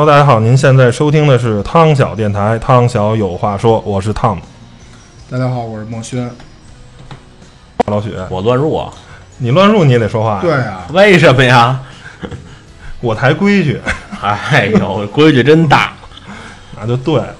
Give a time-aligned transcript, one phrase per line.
[0.00, 4.38] Hello，大家好，您现在收听的是汤小电台，汤小有话说，我是 Tom
[5.28, 6.30] 大家好，我是墨轩。
[7.84, 8.14] 老许。
[8.30, 8.90] 我乱入啊？
[9.36, 11.78] 你乱入你也得说话呀，对啊，为什么呀？
[13.02, 13.78] 我台规矩，
[14.22, 15.92] 哎呦，规矩真大。
[16.80, 17.34] 那就对了。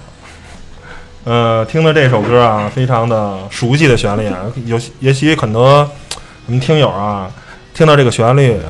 [1.25, 5.91] 呃，听的这首歌啊，非常的熟悉的旋律啊，有也许很多
[6.45, 7.31] 我们听友啊，
[7.73, 8.61] 听到这个旋律，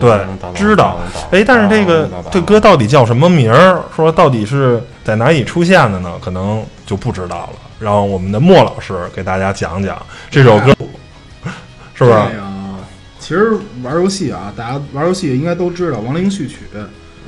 [0.00, 0.18] 对，
[0.54, 0.98] 知道。
[1.30, 3.82] 哎，但是这个这歌到底叫什么名儿？
[3.94, 6.14] 说到底是在哪里出现的呢？
[6.20, 7.58] 可能就不知道了。
[7.78, 10.74] 让我们的莫老师给大家讲讲这首歌，
[11.94, 12.10] 是不是？
[12.10, 12.76] 对呀，
[13.18, 16.56] 其实玩游戏啊，大家玩游戏应该都知道《亡灵序曲》。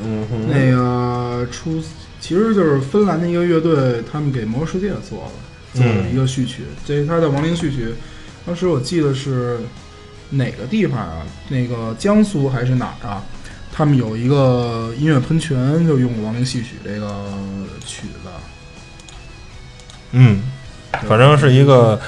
[0.05, 1.81] 嗯哼，那个出
[2.20, 5.31] 其实就是芬兰的一个乐队，他们给《魔兽世界》做了
[5.73, 6.65] 做了一个序曲。
[6.84, 7.87] 这是他的《亡灵序曲》，
[8.45, 9.61] 当时我记得是
[10.33, 11.22] 哪个地方啊？
[11.48, 13.22] 那个江苏还是哪儿啊？
[13.75, 17.25] 他们有一个音乐喷泉，就用《亡灵戏曲》这个
[17.86, 18.28] 曲子。
[20.12, 20.42] 嗯，
[21.08, 21.98] 反正是一个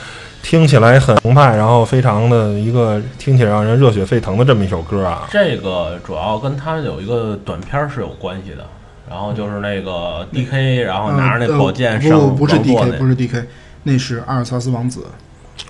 [0.43, 5.27] 听起来很澎湃，然后非常的一个听起来让人热血沸腾的这么一首歌啊。
[5.31, 8.67] 这个主要跟他有一个短片是有关系的，
[9.09, 13.43] 然后就是那个 D K，然后拿着那宝剑上不不是 D K，不是 D K，
[13.85, 15.07] 那是阿尔萨斯王子。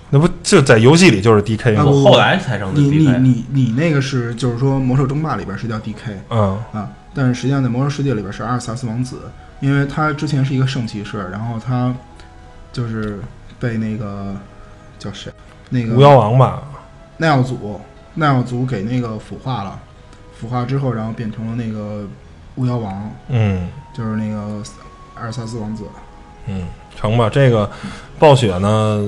[0.09, 1.83] 那不就在游戏里就是 D K 吗？
[1.83, 2.97] 后来才成的 D K。
[2.97, 9.21] 你你你你那个是就是说魔兽争霸里边是叫 D K，嗯啊，但是实际上在魔兽世界里边是阿尔萨斯王子，
[9.59, 11.93] 因为他之前是一个圣骑士，然后他。
[12.75, 13.19] 就是
[13.57, 14.35] 被那个
[14.99, 15.31] 叫谁，
[15.69, 16.61] 那个巫妖王吧，
[17.15, 17.79] 奈奥祖，
[18.15, 19.79] 奈奥祖给那个腐化了，
[20.37, 22.05] 腐化之后，然后变成了那个
[22.55, 24.61] 巫妖王，嗯，就是那个
[25.13, 25.85] 阿尔萨斯王子，
[26.47, 27.29] 嗯，成吧。
[27.29, 27.71] 这个
[28.19, 28.99] 暴雪呢，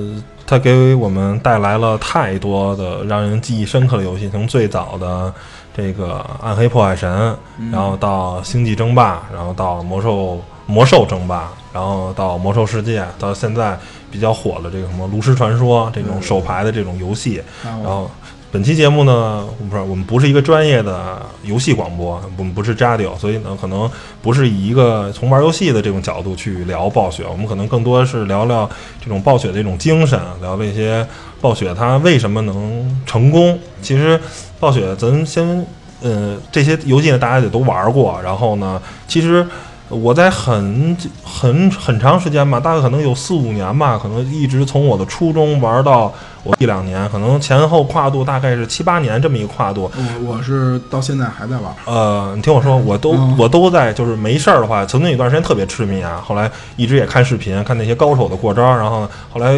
[0.48, 5.32] 它给我们带来了太多的让人记忆深刻的游戏，从最早的
[5.76, 7.38] 这个暗黑破坏神，
[7.72, 10.42] 然后到星际争霸，然后到魔兽。
[10.70, 13.80] 魔兽争霸，然后到魔兽世界，到现在
[14.12, 17.42] 比较火的这个什么炉石传说这种手牌的这种游戏。
[17.64, 18.12] 然后
[18.58, 23.88] 本期节目呢，不是我们不是一个专业的游戏广播，我们不是 JADIO，所以呢，可能
[24.20, 28.68] 不是以一个从玩游戏的这种角度去聊暴雪，我们可能更多是聊聊
[29.00, 31.08] 这种暴雪的这种精神，聊这些
[31.40, 33.60] 暴雪它为什么能成功。
[33.84, 34.20] 其实
[34.60, 35.64] 暴雪，咱先，
[36.02, 39.46] 呃，这些游戏呢，大家也都玩过，然后呢，其实。
[39.90, 49.90] 我在很很很长时间吧，大概可能有四五年吧，可能一直从我的初中玩到我一两年，可能前后跨度大概是七八年这么一个跨度。
[49.96, 51.74] 我我是到现在还在玩。
[51.86, 59.54] 呃，你听我说，我都我都在，就是没事儿的话，曾经有段时间特别痴迷啊，后来一直也看视频，看那些高手的过招，然后后来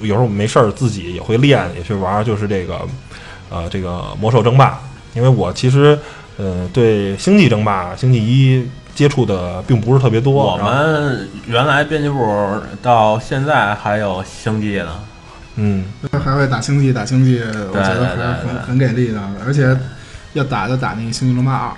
[0.00, 2.80] 有时候没事儿自己也会练，也去玩，就是这个
[3.48, 4.80] 呃这个魔兽争霸，
[5.14, 5.96] 因为我其实
[6.36, 8.68] 呃对星际争霸、星际一。
[8.94, 10.32] 接触的并不是特别多。
[10.52, 12.24] 我们原来编辑部
[12.82, 15.00] 到现在还有星际呢，
[15.56, 15.84] 嗯，
[16.22, 19.20] 还会打星际，打星际，我觉得还是很很给力的。
[19.46, 19.74] 而且
[20.34, 21.68] 要打就打那个《星际争霸二》，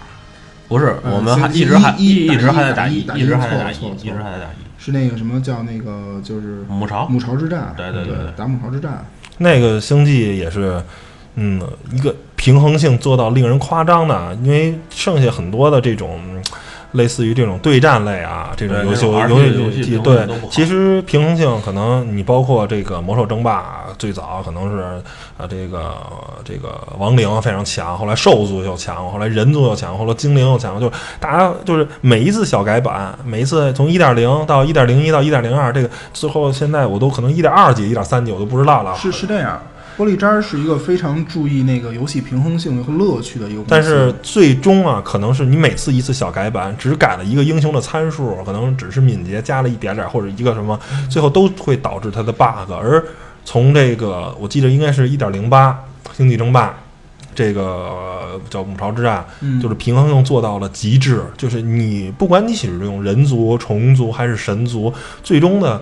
[0.69, 4.65] 不是，我们还一直还一一直还在打一，一直还在打一，一直还在打一。
[4.77, 7.73] 是那个什么叫那个就是母巢母巢之战？
[7.77, 9.05] 对对对，打母巢之战。
[9.39, 10.83] 那个星际也是，
[11.37, 11.61] 嗯，
[11.93, 16.21] 一个平衡性做到令人夸张的，因为剩下很多的这种。
[16.95, 24.79] 类似于这种对战类啊，这种游戏游戏对，其实平衡性可能你包括这个魔兽争霸最早可能是
[25.37, 25.95] 啊这个
[26.45, 38.95] 这个亡灵非常强，后来兽族又强，后来人族又强，后来精灵又强，就是大家就是每一次小改版，每一次从一点零到一点零一到一点零二，这个最后现在我都可能一点二级、一点三级我都不知道了。
[38.97, 39.61] 是是这样。
[39.97, 52.73] 玻璃渣是一个非常注意那个游戏平衡性和乐趣的一个，但是最终啊，可能是你每次一次小改版，只改了一个英雄的参数，可能只是敏捷加了一点点，或者一个什么，最后都会导致它的 bug。
[52.73, 53.05] 而
[53.45, 55.79] 从这个，我记得应该是一点零八
[56.13, 56.75] 星际争霸，
[57.35, 59.25] 这个叫母巢之战，
[59.63, 64.93] 就是平衡性做到了极致，就是你不管你使用人族、虫族还是神族，
[65.23, 65.81] 最终的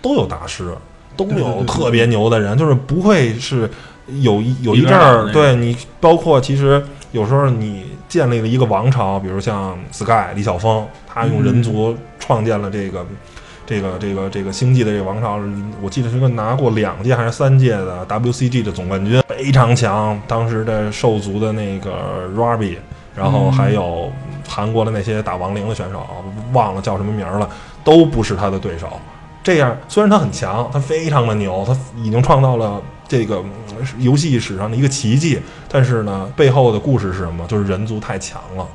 [0.00, 0.72] 都有大师。
[1.18, 3.68] 都有特别牛的人，就是不会是
[4.06, 6.80] 有一有一阵儿，对你包括其实
[7.10, 13.04] 有时候你建立了一个王朝，比如像 Sky 李晓峰，他用人族创建了这个
[13.66, 15.40] 这个这个这个星际的这个王朝，
[15.82, 20.18] 我记得是个拿过两届还是三届的 WCG 的总冠军，非常强。
[20.28, 22.76] 当时的兽族的那个 Ruby，
[23.14, 24.10] 然后还有
[24.48, 26.06] 韩国的那些打亡灵的选手，
[26.52, 27.50] 忘了叫什么名了，
[27.82, 28.88] 都不是他的对手。
[29.48, 31.74] 这样，虽然他很强，他非常的牛，他
[32.04, 33.42] 已经创造了这个
[33.98, 35.40] 游戏史上的一个奇迹。
[35.70, 37.46] 但是呢，背后的故事是什么？
[37.46, 38.68] 就是人族太强了，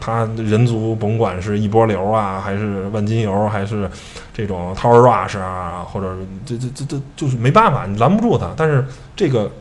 [0.00, 3.90] 他人族甭管是一波流啊，还是万金油，还是
[4.32, 6.16] 这种 Tower Rush 啊，或者
[6.46, 8.54] 这这这这就是没办法，你拦不住他。
[8.56, 8.82] 但是
[9.14, 9.52] 这个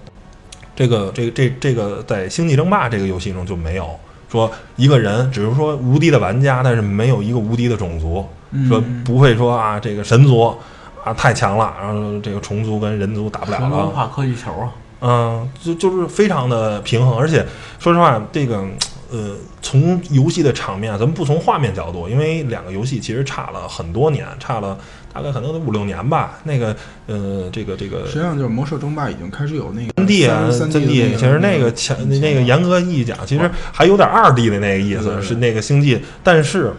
[0.74, 3.90] 这个这个这这个在星际争霸这个游戏中就没有
[4.30, 8.25] 说一个人，只是说无敌的玩家，但是没有一个无敌的种族，
[8.68, 9.04] 说嗯。
[9.04, 10.56] 不会说啊这个神族
[11.04, 13.90] 啊太强了，然后这个虫族跟人族打不了神了文。
[13.90, 14.72] 化科技球啊，
[15.02, 17.46] 嗯，就就是非常的平衡，而且
[17.78, 18.63] 说实话，这个
[19.12, 24.75] 呃，从游戏的场面，咱们不从画面角度，因为两个游戏其实差了很多年，差了
[25.13, 26.40] 大概可能得五六年吧。
[26.44, 26.75] 那个
[27.06, 36.74] 呃，这个这个实际上就是魔兽争霸已经开始有那个三 D 啊，三三 D，其实那个前那个严格意义讲，其实还有点二 D 的那个意思，是那个星际，但是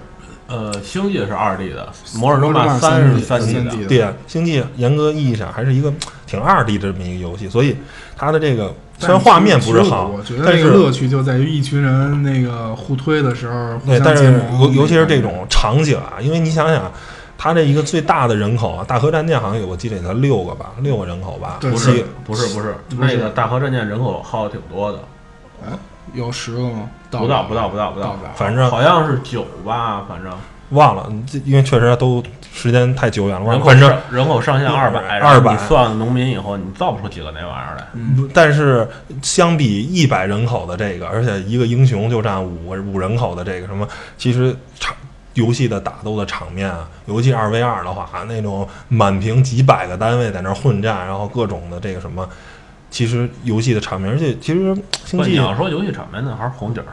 [0.48, 3.86] 呃，星际是二 D 的，魔兽争霸三是三 D 的。
[3.86, 5.92] 对啊，星际严格意义上还是一个
[6.26, 7.76] 挺二 D 的这么一个游戏，所以
[8.16, 16.92] 它的这个虽然画面不是好我觉，得但是乐趣就在于一群人那个互推的时候，互对，相但是结盟尤尤其是这种场景啊，因为你想想，
[17.36, 25.00] 它这一个最大的人口啊，大河战舰好像有我记得才六个吧，六个人口吧，不是不是不是，那个大河战舰人口耗的挺多的，
[26.14, 26.90] 有十个吗？
[27.10, 28.16] 不到不到不到不到。
[28.34, 30.32] 反正好像是九吧，反正。
[30.70, 32.20] 忘了，这因为确实都
[32.52, 37.86] 时间太久远了，人口反正人口上限二百，200你算农民以后，你造不出几个那玩意儿来。
[37.92, 38.88] 嗯，但是
[39.22, 43.86] 相比一百人口的这个，而且一个英雄就占五五人口的这个什么，
[44.18, 44.92] 其实场
[45.34, 52.28] 游戏的打斗的场面啊，尤其二 v 二的话，那种满屏几百个单位在那儿混战，然后各种的这个什么，
[52.90, 54.74] 其实游戏的场面，而且其实
[55.04, 56.92] 星际，你际要说游戏场面那，还是红警儿，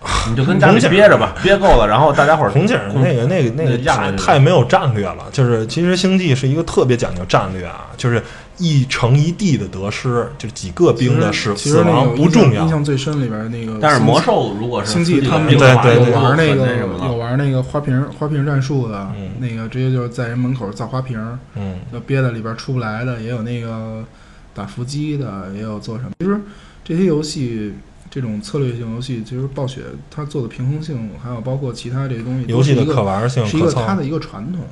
[0.30, 8.22] 你就跟家里憋着吧，憋够了，然后大家伙儿红警那个那个那个太太没有战略了，就是其实星际是一个特别讲究战略啊，就是
[8.58, 12.62] 一城一地的得失，就几个兵的死其实那死亡个不重要。
[12.64, 12.68] 印。
[12.68, 21.18] 象最深里边那个，但是魔兽如果是星际他们有对对对有玩那个什么了，有玩那个花瓶花瓶战术的嗯，那个直接就是在人门口造花瓶，
[21.54, 24.04] 嗯，要憋在里边出不来的，也有那个
[24.54, 26.10] 打伏击的，也有做什么。
[26.18, 26.40] 其实
[26.84, 27.72] 这些游戏，
[28.10, 34.62] 这种策略性游戏，其实暴雪它做的平衡性，还有包括其他这些东西，游戏的都是一个可玩性、是一，个它的一个传统。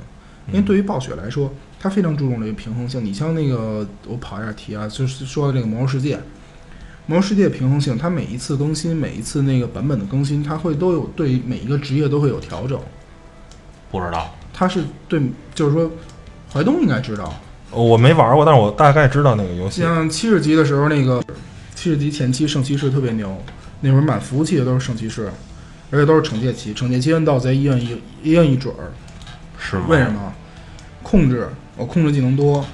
[0.49, 3.03] 因为对于暴雪来说，它非常注重这个平衡性。
[3.03, 6.15] 你像那个，我跑一下题啊，就是说的这个《魔兽世界》，
[7.05, 12.79] 《魔兽世界》平衡性，它每一次更新，每一次那个版本的更新，它会都有对每一个职业都会有调整。
[13.91, 14.33] 不知道。
[14.53, 15.21] 它是对，
[15.53, 15.91] 就是说，
[16.49, 17.37] 怀东应该知道，
[17.71, 19.81] 我没玩过，但是我大概知道那个游戏。
[19.81, 21.23] 像七十级的时候，那个
[21.75, 23.41] 七十级前期圣骑士特别牛，
[23.81, 25.29] 那会儿满服务器的都是圣骑士，
[25.91, 28.91] 而且都是惩戒骑，惩戒骑摁盗贼一摁一一摁一准儿。
[29.59, 30.33] 是吗为什么？
[31.03, 32.65] 控制我控制技能多，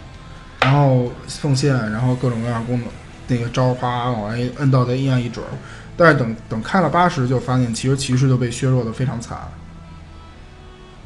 [0.62, 2.88] 然后奉献，然后各种各样功能，
[3.28, 5.50] 那个招儿啪往外摁盗贼一按一准儿。
[5.96, 9.38] 但是等等开了八十，就发现其实骑士就被削弱的非常惨。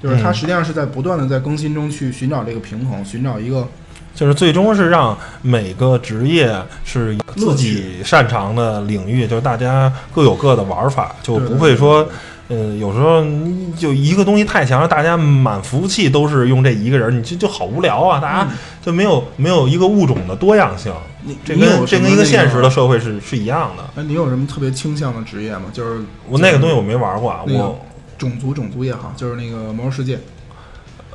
[0.01, 3.67] 就是它嗯实际上是在不断的在更新中去寻找这个平衡，寻找一个
[4.13, 6.51] 就是最终是让每个职业
[6.83, 12.07] 是自己擅长的领域，就是大家各有各的玩法，就不会说，
[12.47, 18.47] 呃，有时候你就一个东西太强了，大家满服务器都是用这一个人，你就就好无聊啊，大家
[18.83, 20.91] 就没有没有一个物种的多样性，
[21.23, 23.83] 你这跟这跟一个现实的社会是是一样的。
[24.01, 25.65] 哎，你有什么特别倾向的职业吗？
[25.71, 27.79] 就是我那个东西我没玩过啊，我
[28.17, 30.19] 种族种族也好，就是那个魔兽世界，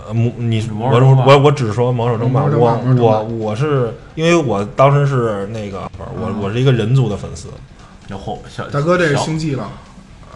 [0.07, 7.49] 呃，魔你我魔兽我我只说魔兽争霸，我我我是因为我当时是那个我嗯我是一个人族的粉丝，
[8.09, 9.69] 然后小大哥这是星际了，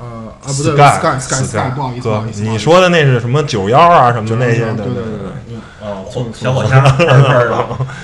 [0.01, 5.57] 呃啊不对 Sky Sky Sky 不好意思不好意，思，你说的那是什么九幺啊什么的那些，对对对对。
[5.81, 7.49] 哦火小火枪喷喷的，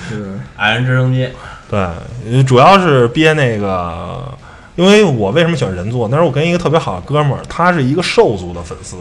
[0.09, 0.25] 对对。
[0.25, 1.27] 对，矮人直升机，
[1.69, 1.79] 对，
[2.31, 4.23] 呃主要是憋那个，
[4.75, 6.07] 因为我为什么喜欢人族？
[6.09, 8.97] 那时候我跟一个特别好的哥们儿，他是一个兽族的粉丝，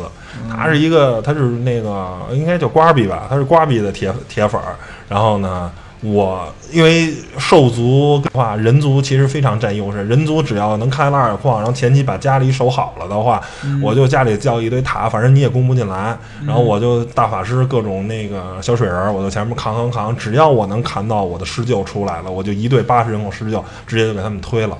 [0.50, 4.76] 他是一个他是那个应该叫瓜比吧，他是瓜比的铁铁粉儿。
[5.08, 5.70] 然后呢，
[6.02, 10.06] 我因为兽族的话，人族其实非常占优势。
[10.06, 13.40] 人族只要能开拉尔矿，然后前期把家里守好了的话，
[13.82, 16.14] 我就家里叫一堆塔，反正你也攻不进来。
[16.46, 24.76] 然后我就大法师各种那个小水人儿，我就前面扛扛扛，只要我能扛到我的施救出来了，我就一队八十人口施救，直接就给他们推了。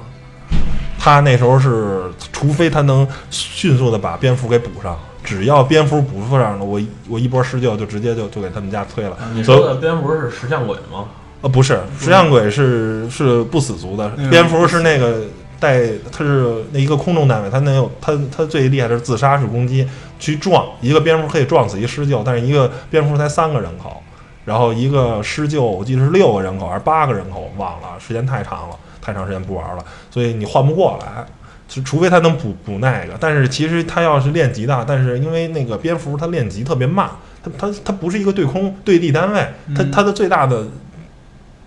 [1.03, 9.17] 他那时候是，除非他能迅速的把蝙蝠给补上，只要蝙蝠补上了，我我一波施救就直接就就给他们家推了。
[9.35, 11.07] 你说的蝙蝠是石像鬼吗？
[11.41, 15.23] 呃，不是，石像鬼是是不死族的那，个蝙蝠是那个
[15.59, 19.85] 带，它是那一个空中单位，它能有它它最厉害的是自杀式攻击，
[20.21, 24.01] 去撞一个蝙蝠可以撞死一施救，但是一个蝙蝠才三个人口，
[24.45, 31.27] 然后一个施救我记得是六个人口还是八个人口，忘了，时间太长了，太长时间不玩了，所以你换不过来。
[31.69, 37.09] 就除非他能补补那个，但是其实他要是练级的，但是因为那个蝙蝠他练级特别慢，
[37.43, 39.41] 他他他不是一个对空对地单位，
[39.75, 40.67] 他嗯他的最大的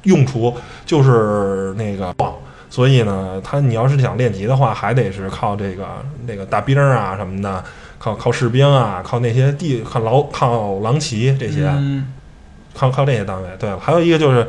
[0.03, 2.35] 用处就是那个晃，
[2.69, 5.87] 所以呢，他你要是想练级的话，还得是靠这个
[6.27, 7.63] 那个大兵啊什么的，
[7.97, 12.13] 靠靠士兵啊，靠那些地靠狼靠狼骑这些，嗯
[12.75, 13.49] 靠靠这些单位。
[13.57, 14.47] 对了，还有一个就是。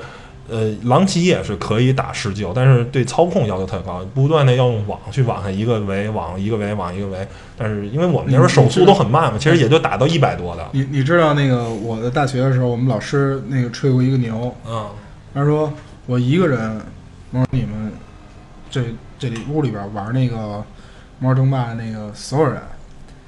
[0.48, 7.26] 呃，狼骑也是可以打施救，但是对操控要求特高，不断的要用网去网下一个围，网一个围，网一个围。
[7.56, 10.64] 但是因为我们那时候手速都很慢嘛，其实也就打到一百多的。
[10.72, 14.86] 你你知道那个我在大学的时候，我们老师那个吹过一个牛，嗯，
[15.34, 15.72] 他说
[16.06, 16.80] 我一个人，
[17.32, 17.92] 我说你们
[18.70, 18.84] 这
[19.18, 20.62] 这里屋里边玩那个
[21.18, 22.60] 魔兽争霸的那个所有人，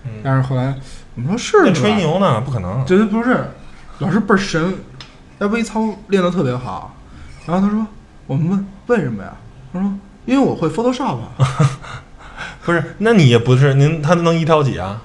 [0.04, 0.74] 嗯但是后来
[1.16, 2.40] 我们说是那吹牛呢？
[2.42, 2.86] 不可能。
[2.86, 3.44] 绝对不是，
[3.98, 4.74] 老师倍儿神，
[5.38, 6.94] 那微操练得特别好。
[7.48, 7.86] 然后他说，
[8.26, 9.32] 我们问为什么呀？
[9.72, 9.90] 他说
[10.26, 11.48] 因为我会 Photoshop，啊
[12.62, 15.00] 不是，那你也不是您，他能一挑几啊？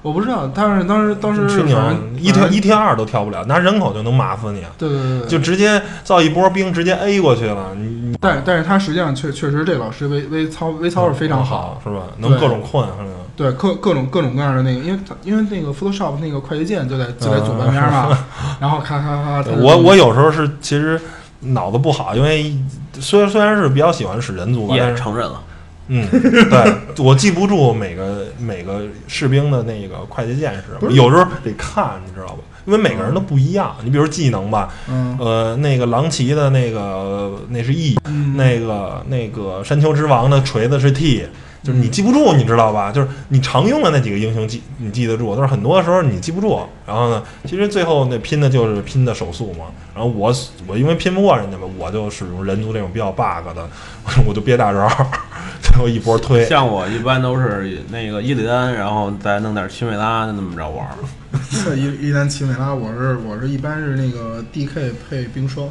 [0.00, 1.78] 我不知道，但是当时当时吹牛
[2.16, 7.76] 一挑一挑二都挑不了，拿人口就能麻死你，对对对对，就直接造一波兵，直接 A 过去了。
[8.18, 12.04] 但但是他实际上确确实这老师微微操微操是非常好，是吧？
[12.16, 13.10] 能各种困，是吧？
[13.36, 18.16] 对，各各种各种各样的那个，因为它因为那个 Photoshop 那个快捷键就在就在左半边嘛，
[18.60, 20.98] 然后咔咔咔，我我有时候是其实
[21.40, 22.54] 脑子不好，因为
[23.00, 25.42] 虽然虽然是比较喜欢使人族吧，也承认了。
[25.90, 32.38] 嗯，对我记不住每个每个士兵的那个快捷键是什么，有时候得看，你知道吧？
[32.66, 33.74] 因为每个人都不一样。
[33.82, 41.26] 你比如技能吧，嗯呃，那个狼骑的那个那是 E，嗯那个那个山丘之王的锤子是 T，
[41.68, 42.90] 就是嗯你记不住，你知道吧？
[42.90, 46.60] 就是你常用的那几个英雄记你记得住，但是很多时候你记不住。
[46.86, 49.66] 然后呢，其实最后那拼的就是拼的手速嘛。
[49.94, 50.32] 然后我
[50.66, 53.68] 我因为拼不过人家嘛，我就使用人族这种比较 bug 的，
[54.26, 54.88] 我就憋大招，
[55.60, 56.44] 最后一波推。
[56.46, 60.94] 像我一般都是那个伊利丹，然后再弄点奇美拉，就那么着玩儿。
[61.76, 65.68] 伊伊丹奇美拉，我是我是一般是那个 DK 配冰霜，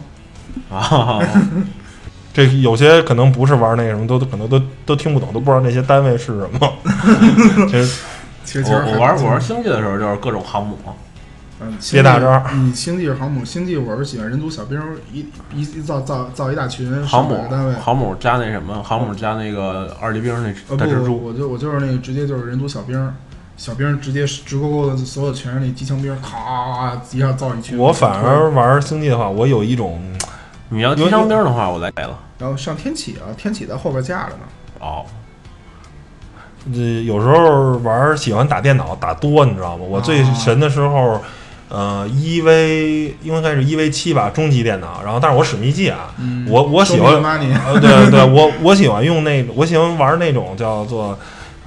[0.69, 1.19] 啊，
[2.37, 6.71] 这有些可能不是玩那个什么，都都可能都都听不懂，都不知道那些单位是什么。
[7.67, 7.99] 其实
[8.45, 10.77] 其实其实我我玩我玩星际的时候就是各种航母，
[11.59, 14.79] 嗯，憋大招你星际是航母，星际我是喜欢人族小兵，
[15.11, 17.73] 一一一造造造一大群，航母单位。
[17.73, 23.11] 航母加那什么，航母加那个二级兵呃那大蜘不，蛛，我就我就是那个直接就是人族小兵，
[23.57, 27.75] 小兵直接直勾勾的，所有全是那机枪兵，咔一下造一群。
[27.79, 29.99] 我反而玩星际的话，我有一种
[30.69, 32.17] 你要机枪兵的话，我来了。
[32.39, 34.39] 然后上天启啊，天启在后边架着呢。
[34.79, 35.05] 哦，
[36.73, 39.85] 这，有时候玩儿喜欢打电脑打多，你知道吗？
[39.87, 41.21] 我最啊神的时候，
[41.69, 45.01] 呃，一 v 应该是一 v 七吧，中级电脑。
[45.03, 51.17] 然后，但是我使秘技啊，嗯我我喜欢呃，对对，我我喜欢用那，我喜欢玩那种叫做。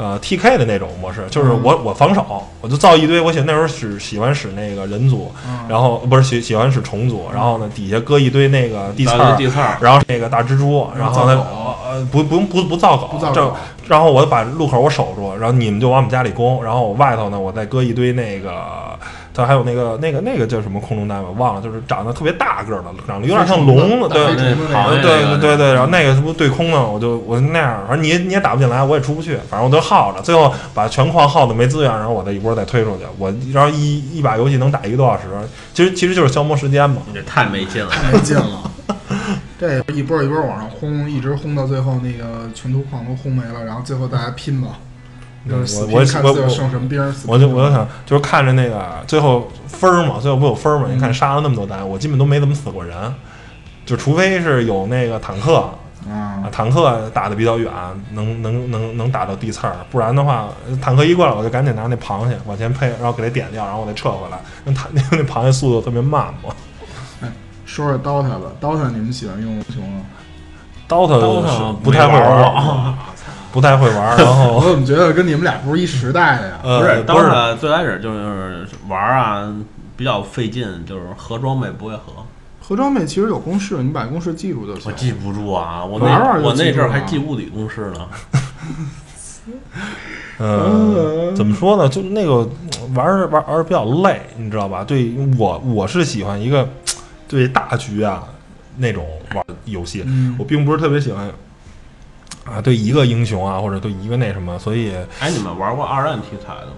[0.00, 2.24] 呃，T K 的那种模式，就是嗯我我防守，
[2.62, 3.20] 我就造一堆。
[3.20, 13.56] 我喜那时候使喜欢使那个人族，嗯然后不是喜喜欢使虫族，然后呢底下搁一堆那个地刺儿，地刺儿，然后那个大蜘蛛，然后呢造狗呃不不用不不造狗，这不造狗，
[13.88, 18.98] 然后我把路口我守住，然后你们就往我们家里攻，然后我外头呢，我再搁一堆那个，
[19.40, 26.86] 它还有那个那个那个叫什么空中单位忘了，就是长得特别大个儿的，长得有点像龙的，对飞对对个对对，然后那个是不是对空呢？
[26.86, 35.24] 我就我就那样，反正你你也打不进来，我也出不去，反正我就耗着，最后把全矿耗的没资源，然后我再一波再推出去，我然后一一把游戏能打一个多小时，
[35.72, 37.02] 其实其实就是消磨时间嘛。
[37.06, 37.90] 你这太没劲了。
[37.90, 38.70] 太没劲了。
[39.60, 44.68] 这一波一波往上轰，一直轰到最后，那个全图矿都轰没了，然后最后大家拼吧，
[45.48, 46.00] 就是我我我
[47.26, 50.86] 我就我就想，就是看着那个最后分儿嘛，最后不有分儿嘛？
[50.88, 53.14] 嗯你看杀了那么多单，我基本都没怎么死过人，
[53.86, 55.56] 就除非是有那个坦克
[56.08, 57.72] 啊，啊，坦克打的比较远，
[58.12, 60.48] 能能能能打到地刺儿，不然的话，
[60.82, 64.38] 坦克一过来我就赶紧拿那螃蟹往前配，然后给它点掉，然后我再撤回来。
[64.64, 66.54] 那坦那 那螃蟹速度特别慢嘛。
[67.64, 70.00] 说说 DOTA 吧，DOTA 你们喜欢用英雄吗
[70.88, 72.94] ？DOTA 不太会玩
[73.52, 76.58] 不太会玩儿，然后 我怎么觉得跟你们俩不是一时代的呀？
[76.62, 79.52] 不呃是，不是 DOTA 最开始就是玩儿啊，
[79.96, 82.02] 比较费劲，就是合装备不会合，
[82.60, 84.82] 合装备其实有公式，你把公式记住就行。
[84.86, 85.84] 我记不住啊。
[85.84, 88.08] 我玩玩就那我那阵儿还记物理公式呢。
[90.38, 91.88] 呃，怎么说呢？
[91.88, 92.48] 就那个
[92.94, 94.84] 玩儿玩儿玩儿比较累，你知道吧？
[94.84, 96.68] 对我我是喜欢一个
[97.28, 98.22] 对大局啊
[98.76, 99.04] 那种
[99.34, 101.28] 玩儿游戏，嗯我并不是特别喜欢
[102.50, 106.74] 啊对一个英雄啊或者对一个那什么，所以哎，你们玩过二战题材的吗？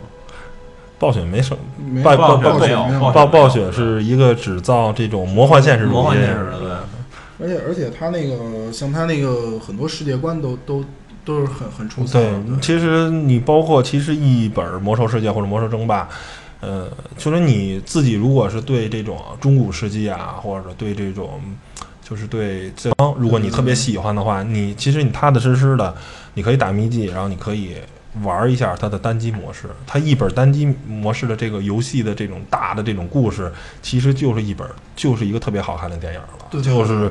[0.99, 6.69] 暴雪没什没暴暴雪暴没没暴暴雪是一个只造这种魔幻现实主义，魔幻现实的，对。
[7.41, 10.85] 而且而且他那个像他那个很多世界观都都
[11.25, 12.31] 都是很很出色的。
[12.47, 16.05] 对，其实你包括其实一本《魔兽世界》或者《魔兽争霸》，
[16.61, 16.87] 呃，
[17.17, 21.41] 就是你自己如果是对这种中古世纪啊，或者对这种
[22.13, 25.95] 就是对这方，如果你特别喜欢的话，你其实你踏踏实实的，
[26.35, 27.77] 你可以打秘籍，然后你可以
[28.23, 29.63] 玩一下它的单机模式。
[29.87, 33.51] 它一本单机模式的这个游戏的这种大的这种故事，
[33.81, 37.11] 其实就是一本就是一个特别好看的电影了，对就是。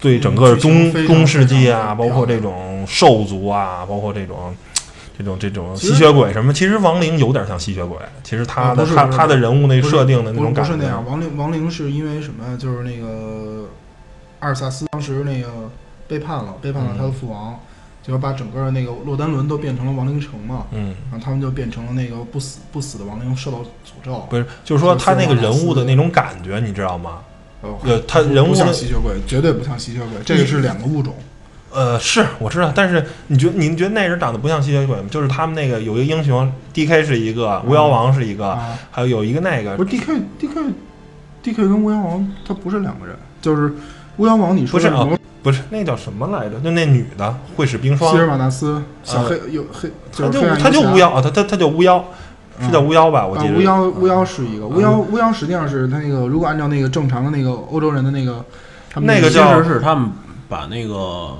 [0.00, 4.54] 对整个中中世纪啊，包括这种兽族啊，包括这种
[5.18, 7.96] 这种这种吸血鬼什么，其实亡灵有点像吸血鬼。
[8.22, 12.56] 其实他他他的人物那设定的那种感觉不是那样，，亡灵亡灵是因为什么？
[12.56, 13.68] 就是那个
[14.40, 15.48] 阿尔萨斯当时那个
[16.06, 17.58] 背叛了，背叛了他的父王，
[18.02, 24.26] 就是把整个那个洛丹伦都变成了亡灵城嘛，嗯，然后他们就变成了那个不死不死的亡灵，受到诅咒。
[24.30, 27.20] 不是，就是说他那个人物的那种感觉，你知道吗？
[27.60, 31.14] 呃呃他不不像人物的吸血鬼，绝对不像吸血鬼，这个是两个物种。
[31.70, 35.04] 呃，是我知道，但是你觉你觉得那人长得不像吸血鬼吗？
[35.10, 40.54] 就是他们那个有一个英雄，D K 是一个，巫妖王是一个，啊，还有有一个那个不是 D K D K
[41.42, 43.74] D K 跟巫妖王他不是两个人，就是
[44.18, 45.08] 巫妖王你说不是啊
[45.42, 46.58] 不是那叫什么来着？
[46.60, 48.10] 就那女的会使冰霜。
[48.10, 52.04] 希，尔瓦纳斯小黑有黑，他是黑暗就他就巫妖啊，他他他叫巫妖，
[52.60, 53.24] 是叫巫妖吧？
[53.24, 53.54] 我啊记，得。
[53.54, 58.44] 巫妖巫妖是一个巫妖，嗯巫妖实际上是他那个，如果按照那个正常的那个欧洲人的那个，
[58.92, 60.10] 他们其那个叫实是他们
[60.48, 61.36] 把那个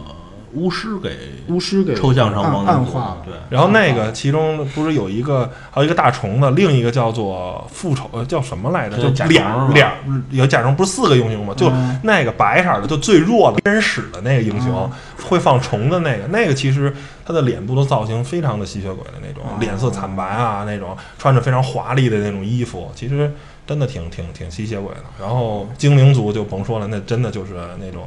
[0.55, 1.11] 巫师给
[1.49, 8.97] 巫师给抽象成暗亡灵族暗化了，对，然后那个其中不是有一个，还有一个大虫子，另一个叫做复仇，呃叫什么来着？
[8.97, 11.55] 就是甲虫是吧俩俩有甲虫，不是四个英雄吗？
[11.57, 23.31] 就嗯那个白色的，就最弱的真使的那个英雄嗯，会放虫子那个，那个其实他的脸部的造型非常的吸血鬼的那种，哦脸色惨白啊，那种穿着非常华丽的那种衣服，其实
[23.67, 25.03] 真的挺挺挺吸血鬼的。
[25.21, 28.05] 然后精灵族就甭说了，那真的就是那种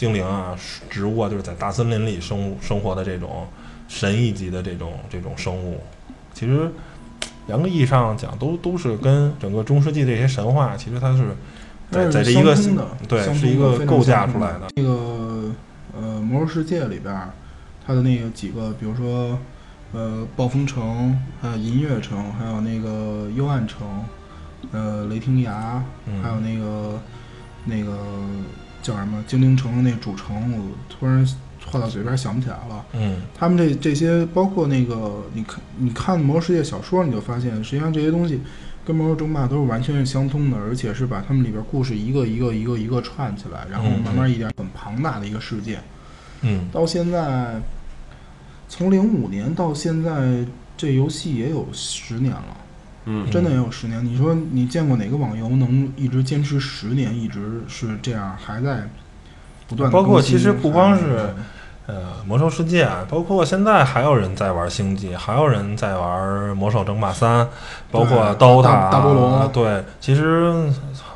[0.00, 0.56] 精灵啊、
[0.88, 3.46] 植物啊，就是在大森林里生生活的这种
[3.86, 5.78] 神一级的这种这种生物。
[6.32, 6.72] 其实
[7.48, 11.36] 严格意义上讲，都都是跟整个中世纪这些神话，其实它是
[11.90, 14.68] 在在这一个相通的对是一个构架出来的。
[14.74, 15.52] 那个
[15.94, 17.28] 呃，魔兽世界里边儿，
[17.86, 19.38] 它的那个几个，比如说
[19.92, 23.86] 呃，暴风城，还有银月城，还有那个幽暗城，
[24.72, 26.98] 呃，雷霆崖，嗯还有那个
[27.66, 27.98] 那个
[28.82, 31.26] 叫什么精灵城的那主城，我突然
[31.66, 32.84] 话到嘴边想不起来了。
[32.94, 38.40] 嗯他们这这些，包括那个，你看你看《魔兽世界》小说，你就发现，实际上这些东西
[38.84, 45.78] 跟《魔兽争霸》都是完全是相通的，而且是把他们里边故事一个一个一个一个串起来，然后嗯慢慢一点很庞大的一个世界。
[46.42, 47.60] 嗯到现在，
[48.68, 50.44] 从零五年到现在，
[50.76, 52.56] 这游戏也有十年了，
[53.04, 54.04] 嗯，真的也有十年。
[54.04, 58.88] 你说你见过哪个网游能一直坚持十年，一直是这样，还在
[59.68, 61.34] 不断地包括其实不光是
[61.86, 67.48] 呃，魔兽世界，包括现在还有人在玩星际，还有人在玩魔兽争霸三，
[67.90, 70.70] 包括对 DOTA 大大菠萝对，其实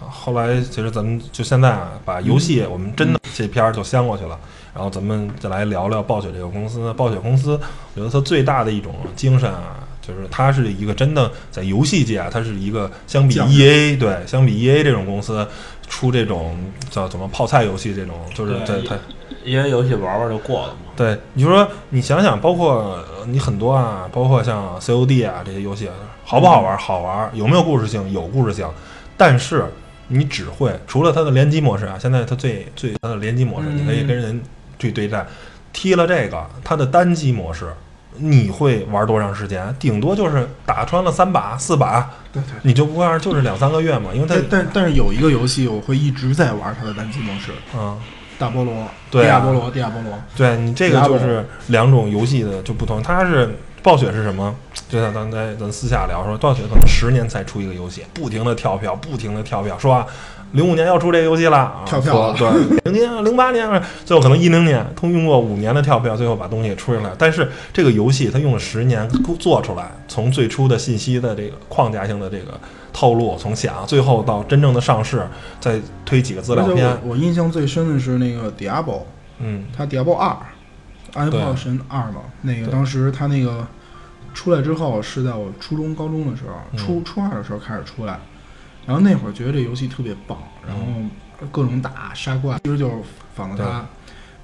[0.08, 4.38] 后来其实咱们就现在啊，把游戏我们真的这片儿就掀过去了。
[4.74, 6.92] 然后咱们再来聊聊暴雪这个公司。
[6.94, 15.46] 暴雪公司，我觉得它最大的一种精神啊，就是它是一个真的在游戏界啊，它是一个相比 E A 对，相比 E A 这种公司
[15.88, 16.56] 出这种
[16.90, 18.96] 叫怎么泡菜游戏这种，就是在对它
[19.44, 20.92] 因为游戏玩玩就过了嘛。
[20.96, 22.74] 对，你就说你想想，包括
[23.18, 25.88] 呃你很多啊，包括像 COD 啊这些游戏，
[26.24, 26.76] 好不好玩？
[26.78, 28.12] 好玩，有没有故事性？
[28.12, 28.68] 有故事性，
[29.16, 29.64] 但是
[30.08, 34.40] 你只会除了它的联机模式啊，现在它最最它的联机模式，嗯你可以跟人
[34.78, 35.26] 去对战。
[35.72, 37.66] 踢了这个，它的单机模式，
[38.16, 39.74] 你会玩多长时间？
[39.78, 42.52] 顶多就是打穿了三把、四把，对对。
[42.62, 47.98] 你就不玩，就是两三个月嘛，因为它但但但是有一个游戏我会一直在玩它的单机模式，嗯，
[48.38, 54.54] 大菠萝，对啊迪亚波罗，迪亚波罗，对你这个就是两种游戏的就不同，它是暴雪是什么？
[54.88, 60.06] 就像刚才咱私下聊说，暴雪可能十年才出一个游戏，不停的跳票，不停的跳票，说啊，
[60.54, 62.36] 零五年要出这个游戏了，啊跳票了。
[62.38, 63.68] 对，零年、零八年，
[64.04, 67.10] 最后可能一零年，通用过五年的跳票，最后把东西出出来。
[67.18, 72.58] 但是这个游戏它用了十年做出来，从最初的信息的这个框架性的这个
[72.92, 75.26] 透露，从想最后到真正的上市，
[75.60, 79.00] 再推几个资料片而且，我我印象最深的是那个 Diablo，
[79.40, 79.64] 嗯。
[79.76, 80.36] 它 Diablo 二，
[81.14, 83.66] 暗对炮神二嘛，那个当时它那个
[84.32, 86.78] 出来之后是在我初中、高中的时候，嗯。
[86.78, 88.20] 初初二的时候开始出来，
[88.86, 90.82] 然后那会儿觉得这游戏特别棒，然后
[91.50, 92.94] 各种打杀怪，其实就是
[93.34, 93.86] 仿的它。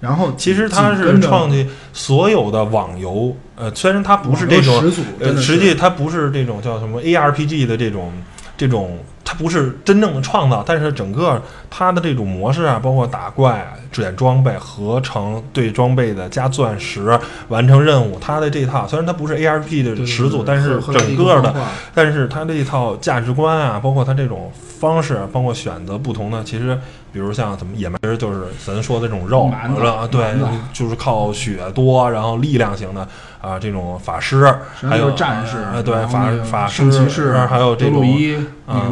[0.00, 4.82] 然后其实它是创建所有的网游，呃，虽然它不是这种
[5.20, 8.10] 呃，实际它不是这种叫什么 ARPG 的这种
[8.56, 8.98] 这种
[9.30, 11.40] 它不是真正的创造，但是整个
[11.70, 17.16] 它的这种模式啊，包括打怪、捡装备、合成、对装备的加钻石、
[17.46, 21.54] 完成任务，它的这套虽然它不是 ARP 的始祖，但是整个的，
[21.94, 26.76] 但是它这一套价值观啊，包括它这种方式，包括选择不同的，其实。
[27.12, 30.32] 比如像怎么野蛮，其实就是咱说的这种肉了，对，
[30.72, 33.04] 就是靠血多，然后力量型的
[33.40, 34.52] 啊，这种法师，
[34.88, 38.36] 还有战士，对，法法师，骑士，还有这种女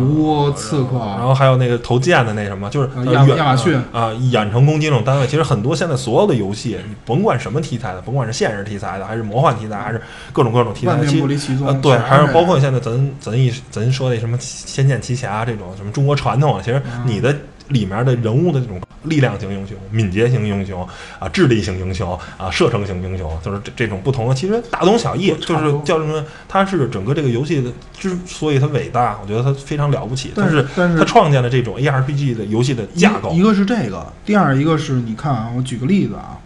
[0.01, 5.27] 巫、刺客，然后还有那个投剑的那什么，就是亚亚马逊啊，远程攻击这种单位。
[5.27, 10.01] 其实很多现在所有的游戏，你甭管什么题材的，甭管是现实题材的，还是魔幻题材，还是
[10.33, 17.37] 各种各种题材，其实对，还是包括现在咱咱一咱说那什么《仙剑奇侠》这种什么中国传统，其实你的。
[17.69, 20.87] 里面的人物的这种力量型英雄、敏捷型英雄
[21.19, 26.25] 啊、智力型英雄啊、射程型英雄，就是这这种不同的，其实大同小异，就是叫什么？
[26.49, 30.33] 它是整个这个游戏的之所以它伟大，我觉得它非常了不起。
[30.35, 33.31] 但是，但是它创建了这种 ARPG 的游戏的架构。
[33.33, 36.39] 一个是这个，第二一个是你看啊，我举个例子啊。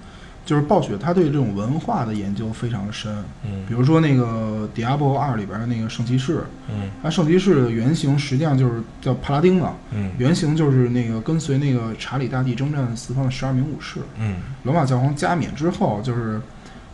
[0.45, 3.13] 就是暴雪，他对这种文化的研究非常深。
[3.45, 16.41] 嗯，比如说那个《Diablo 二》里边的那个圣骑士，嗯，那圣骑士的原型实际上就是叫帕拉丁嘛，嗯，原型就是那个跟随那个查理大帝征战四方的十二名武士，嗯，罗马教皇加冕之后就是。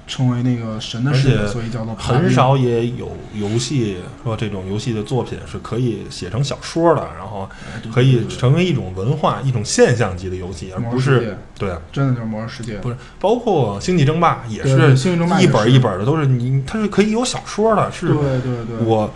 [0.09, 7.49] 成为那个神的世界，所以叫做很少也有游戏说这种游戏的作品是可以写成小说的，然后
[7.93, 19.13] 可以成为一种文化、一种现象级的游戏，而不是对，真的就是魔兽世界，不是包括星际争霸也是星际争霸一本一本的，都是你它是可以有小说的，是，对对对，我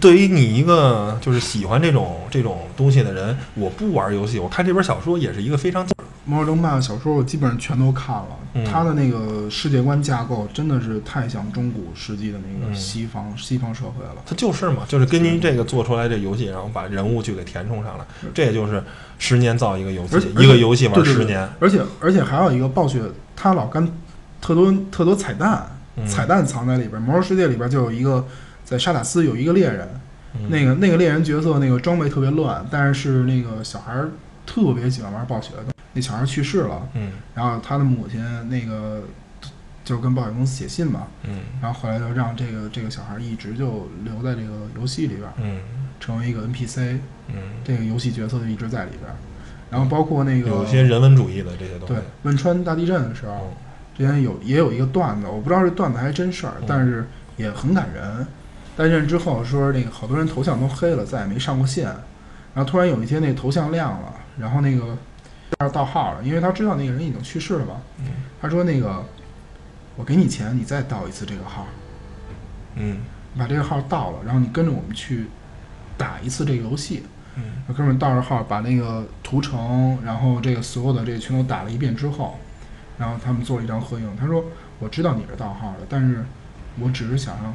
[0.00, 5.86] 对于你一个就是喜欢这种这种东西的人，我不玩游戏，我看这本小说也是一个非常。
[6.26, 8.36] 魔兽争霸的小说我基本上全都看了，
[8.68, 14.16] 他的那个世界观架构真的是太像中古世纪的那个西方西方社会了。
[14.26, 18.04] 他就是嘛，就是根据这个做出来这游戏，然后把人物去给填充上来。
[18.34, 18.82] 这也就是
[19.18, 21.48] 十年造一个游戏，一个游戏玩十年。
[21.60, 23.00] 而且而且还有一个暴雪，
[23.36, 23.88] 他老干
[24.40, 25.64] 特多特多彩蛋，
[26.08, 27.00] 彩蛋藏在里边。
[27.00, 28.26] 魔兽世界里边就有一个，
[28.64, 29.88] 在沙塔斯有一个猎人，
[30.48, 33.94] 那个那个猎人角色那个装备特别乱，但是是那个小孩
[34.44, 35.75] 特别喜欢玩暴雪的。
[35.96, 39.02] 那小孩去世了，嗯，然后他的母亲那个
[39.82, 45.58] 就跟保险公司写信嘛，嗯，然后后来就让这个这个小孩一直就留在这个游戏里边，嗯，
[45.98, 49.10] 成为一个 NPC，嗯，这个游戏角色就一直在里边，
[49.70, 53.56] 然后包括那个有些人文主义的这些东西，对，汶川大地震的时候，
[53.96, 58.26] 之前有也有一个段子，我不知道这段子还是真事儿，但是也很感人。
[58.76, 61.86] 大地震之后说那个好多人头像都黑了，再也没上过线，
[62.54, 64.94] 然后突然有一天那头像亮了，然后那个。
[65.58, 67.80] 他盗号了，因为他知道那个人已经去世了嘛。
[68.42, 69.02] 他说：“那个，
[69.96, 71.66] 我给你钱，你再盗一次这个号。
[72.74, 72.98] 嗯，
[73.38, 75.28] 把这个号盗了，然后你跟着我们去
[75.96, 77.04] 打一次这个游戏。
[77.36, 82.38] 嗯，那哥们盗着号，把那个屠城，然后这个所有的这个全都打了一遍之后，
[82.98, 84.14] 然后他们做了一张合影。
[84.14, 84.44] 他说：
[84.78, 86.22] 我知道你是盗号的，但是
[86.78, 87.54] 我只是想让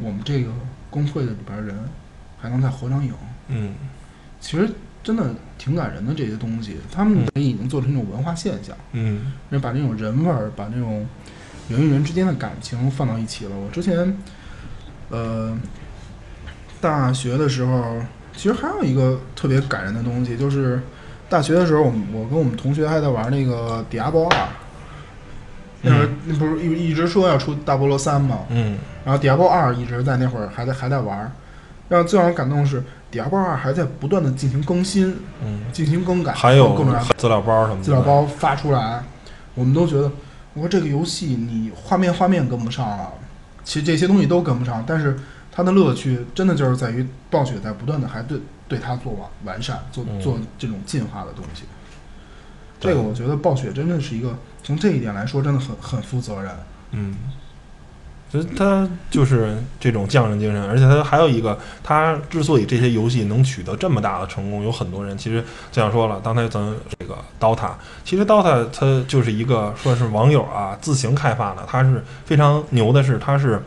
[0.00, 0.50] 我们这个
[0.88, 1.78] 工会的里边人
[2.40, 3.12] 还能再合张影。
[3.48, 3.74] 嗯，
[4.40, 4.70] 其实。”
[5.02, 8.76] 真的挺感人的这些东西，他们已经做成一种文化现象。
[8.92, 11.04] 嗯，把这种人味儿，把那种
[11.68, 13.50] 人与人之间的感情放到一起了。
[13.56, 14.16] 我之前，
[15.10, 15.58] 呃，
[16.80, 18.00] 大学的时候，
[18.36, 20.80] 其实还有一个特别感人的东西，就是
[21.28, 24.36] 大学的时候，我们我跟我们同学还在玩那个《迪亚波二》，
[25.82, 28.40] 那会儿那不是一一直说要出《大菠萝三》吗？
[28.50, 31.32] 嗯，然后《迪亚波二》一直在那会儿还在还在玩，
[31.88, 32.80] 让最让人感动的是。
[33.12, 37.82] 《迪亚波二》还在不断的进行更新，嗯，进行更改，还有各种资料包什么的。
[37.84, 39.04] 资料包发出来，
[39.54, 40.10] 我们都觉得，
[40.54, 43.12] 我说这个游戏你画面画面跟不上了，
[43.62, 45.14] 其实这些东西都跟不上，但是
[45.52, 51.64] 它的乐趣真的就是在于暴雪在不断的还对对它做完完善，做做这种进化的东西。
[52.80, 56.50] 这个我觉得暴雪真的是一个从这一点来说真的很很负责任。
[56.92, 57.14] 嗯。
[58.32, 67.72] 其实他就是这种匠人精神，而且他还有一个，他之所以这些游戏能取得这么大的成功，有很多人其实就像说了，刚才咱这个 DOTA，
[68.06, 73.62] 其实 DOTA 它就是一个说是网友啊自行开发的，它是非常牛的，是它是。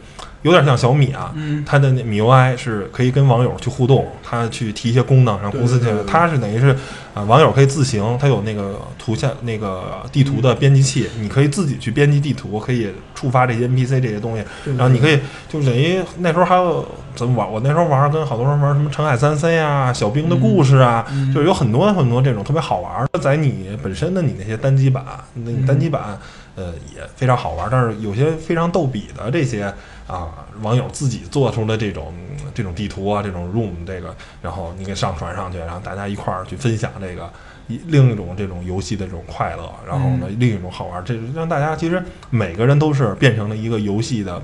[0.46, 1.34] 有点像小米啊，
[1.66, 5.88] 它的那米 UI 是可以跟网友去互动，它去提一些功能，让公司去。
[6.06, 6.68] 它是等于是
[7.16, 14.44] 啊，网友可以自行，它有那个图像、那个地图的编辑器，你可以自己去编辑地图，可以触发这些 NPC 这些东西。
[14.78, 17.52] 然后你可以就等于那时候还有怎么玩？
[17.52, 21.04] 我那时候玩跟好多人玩什么《澄海三 C》啊，《小兵的故事》啊，
[21.34, 25.04] 就是有很多很多这种特别好玩的，在你本身的你那些单机版，
[25.34, 26.20] 那单机版。
[26.58, 29.74] 呃也非常好玩，但是有些非常逗比的这些
[30.08, 32.14] 啊网友自己做出的这种
[32.54, 37.30] 这种地图啊，这种 room 这个，然后你给上传上去，然后大家一块儿去分享这个。
[37.68, 44.40] 一另一种这种游戏的这种快乐，然后呢，另一种好玩，这让大家其实每个人都是变成了一个游戏的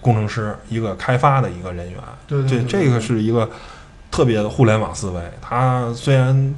[0.00, 2.00] 工程师，一个开发的一个人员。
[2.26, 3.50] 对这这个是一个
[4.10, 5.20] 特别的互联网思维。
[5.42, 6.54] 它虽然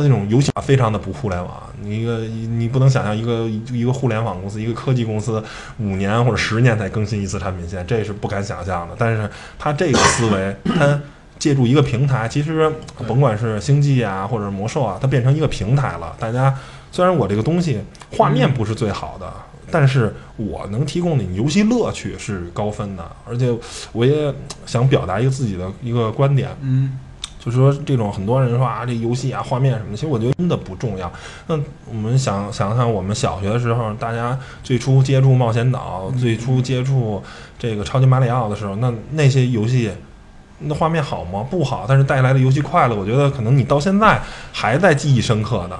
[0.00, 5.42] 它那种游戏非常的不互联网，你一个你不能想象一个一个互联网公司，一个科技公司
[5.78, 8.94] 五年或者十年才更新一次产品线，这是不敢想象的。
[8.98, 11.00] 但是它这个思维，它。
[11.38, 12.68] 借助一个平台，其实
[13.06, 16.12] 甭管是星际啊，或者魔兽啊，它变成一个平台了。
[16.18, 16.52] 大家
[16.90, 17.78] 虽然我这个东西
[18.10, 19.32] 画面不是最好的，
[19.70, 23.08] 但是我能提供你游戏乐趣是高分的。
[23.24, 23.56] 而且
[23.92, 24.34] 我也
[24.66, 26.98] 想表达一个自己的一个观点，嗯，
[27.50, 31.10] 就是说这种很多人说啊，这游戏啊画面什么的，其实我觉得真的不重要。
[31.46, 37.22] 那我们想想想，我们小学的时候，大家最初接触冒险岛，最初接触
[37.58, 39.90] 这个超级马里奥的时候，那那些游戏。
[40.60, 41.46] 那画面好吗？
[41.48, 44.20] 不好，但是带来的游戏快乐，我觉得可能你到现在
[44.52, 45.78] 还在记忆深刻的。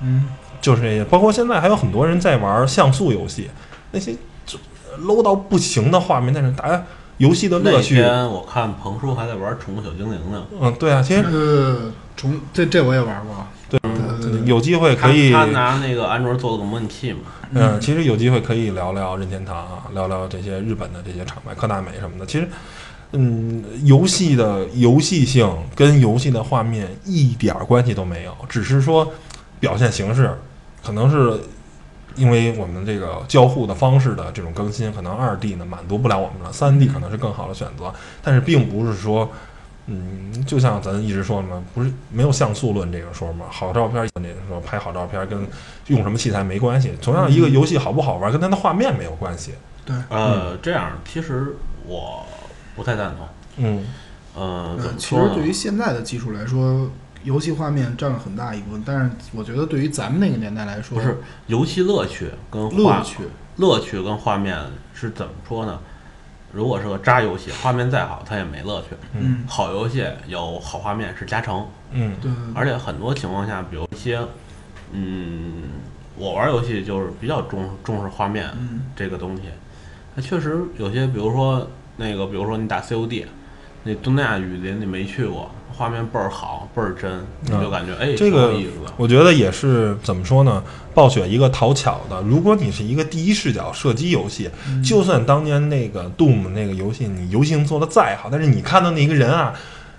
[0.00, 0.24] 嗯，
[0.62, 1.04] 就是这些。
[1.04, 3.50] 包括现在还有很多人在玩像素游戏，
[3.90, 4.14] 那些
[4.46, 4.58] 就
[5.02, 6.82] low 到不行的画面，但是大家
[7.18, 7.94] 游戏的乐趣。
[7.96, 10.46] 那天我看彭叔还在玩《宠物小精灵》呢。
[10.60, 13.46] 嗯，对啊，其实呃，宠这这我也玩过。
[13.68, 13.80] 对，
[14.44, 15.32] 有机会可以。
[15.32, 17.20] 他拿那个安卓做了个模拟器嘛。
[17.52, 22.26] 嗯，其实有机会可以聊聊任天堂啊，聊聊这些日本的这些厂牌，科大美什么的。
[22.26, 22.48] 其实。
[23.16, 29.08] 嗯，游戏的游戏性跟游戏的画面一点关系都没有，只是说
[29.60, 30.36] 表现形式，
[30.84, 31.38] 可能是
[32.16, 39.30] 因为我们这个交互的方式的这种更新，可能二 D 呢满足不了我们了，三 D 可能是更好的选择，但是并不是说，
[39.86, 45.46] 嗯，就像咱一直说的嘛，不是没有像素论这个说嘛，好照片那个说拍好照片跟
[45.88, 49.52] 用什么器材没关系，同样一个游戏好不好玩跟它的画面没有关系。
[49.84, 52.24] 对，呃，这样其实我。
[52.76, 53.28] 不太赞同。
[53.58, 53.84] 嗯，
[54.34, 56.90] 呃，其实对于现在的技术来说，
[57.24, 58.82] 游戏画面占了很大一部分。
[58.86, 63.24] 但是我觉得对于咱们那个年代来说，不是游戏乐趣跟乐趣，
[63.56, 64.56] 乐趣跟画面
[64.94, 65.80] 是怎么说呢？
[66.52, 68.88] 如果是个渣游戏，画面再好，它也没乐趣。
[69.14, 71.66] 嗯，好游戏有好画面是加成。
[71.90, 72.30] 嗯，对。
[72.54, 74.20] 而且很多情况下，比如一些，
[74.92, 75.62] 嗯，
[76.16, 78.48] 我玩游戏就是比较重重视画面
[78.94, 79.42] 这个东西。
[80.14, 81.68] 它确实有些，比如说。
[81.96, 83.24] 那个，比如说你打 COD，
[83.84, 87.10] 那东南亚雨林你没去过，画面倍儿好，倍儿真，
[87.40, 88.92] 你就感觉哎，这个意思。
[88.96, 90.62] 我觉得也是怎么说呢？
[90.94, 94.48] 暴雪一个讨巧的，如果你是一个第一视角射击游戏，
[94.84, 99.52] 就算当年那个 Doom 那个游戏，你游戏性做的再好，但是你看到那一个人啊，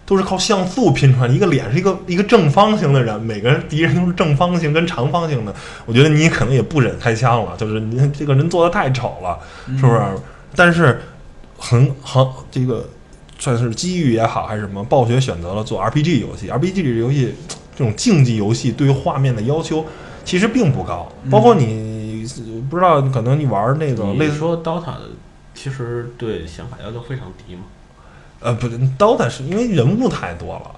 [0.06, 5.54] 都是靠像素拼出来，一个脸是一个一个正方形的人，每个人敌人都是正方形跟长方形的，
[5.86, 9.38] 我觉得你可能也不忍开枪了，就是你这个人做的太丑了，
[9.78, 10.02] 是不是？
[10.56, 11.02] 但是。
[11.58, 12.86] 很很，这个
[13.38, 14.84] 算是机遇也好，还是什么？
[14.86, 17.36] 暴雪选择了做 RPG 游戏，RPG 这游戏
[17.76, 19.86] 这种竞技游戏对于画面的要求
[20.24, 21.12] 其实并不高。
[21.30, 22.26] 包括你
[22.70, 25.02] 不知道，可能你玩那个类似说 DOTA 的，
[25.54, 27.64] 其实对显卡要求非常低嘛？
[28.40, 30.72] 呃，不是，DOTA 是因为人物太多了，